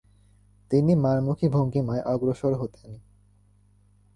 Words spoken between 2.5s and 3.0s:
হতেন।